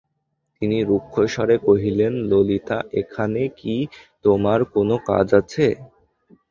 [0.55, 3.75] তিনি রুক্ষস্বরে কহিলেন, ললিতা, এখানে কি
[4.25, 5.65] তোমার কোনো কাজ আছে?